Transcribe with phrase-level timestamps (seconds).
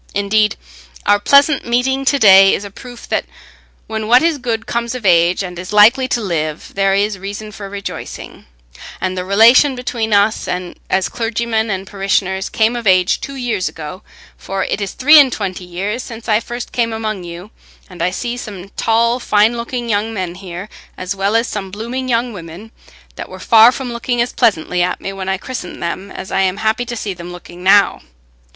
[0.15, 0.55] Indeed,
[1.05, 3.23] our pleasant meeting to day is a proof that
[3.85, 7.51] when what is good comes of age and is likely to live, there is reason
[7.51, 8.47] for rejoicing,
[8.99, 10.47] and the relation between us
[10.89, 14.01] as clergyman and parishioners came of age two years ago,
[14.39, 17.51] for it is three and twenty years since I first came among you,
[17.87, 22.09] and I see some tall fine looking young men here, as well as some blooming
[22.09, 22.71] young women,
[23.17, 26.41] that were far from looking as pleasantly at me when I christened them as I
[26.41, 28.01] am happy to see them looking now.